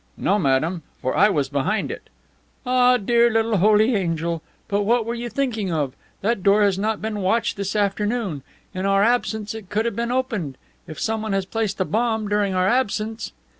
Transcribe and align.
"No, 0.17 0.39
madame. 0.39 0.81
For 0.99 1.15
I 1.15 1.29
was 1.29 1.47
behind 1.47 1.91
it!" 1.91 2.09
"Ah, 2.65 2.97
dear 2.97 3.29
little 3.29 3.57
holy 3.57 3.93
angel! 3.95 4.41
But 4.67 4.81
what 4.81 5.05
were 5.05 5.13
you 5.13 5.29
thinking 5.29 5.71
of! 5.71 5.93
That 6.21 6.41
door 6.41 6.63
has 6.63 6.79
not 6.79 7.03
been 7.03 7.19
watched 7.19 7.55
this 7.55 7.75
afternoon. 7.75 8.41
In 8.73 8.87
our 8.87 9.03
absence 9.03 9.53
it 9.53 9.69
could 9.69 9.85
have 9.85 9.95
been 9.95 10.11
opened. 10.11 10.57
If 10.87 10.99
someone 10.99 11.33
has 11.33 11.45
placed 11.45 11.79
a 11.79 11.85
bomb 11.85 12.27
during 12.29 12.55
our 12.55 12.67
absence!" 12.67 13.31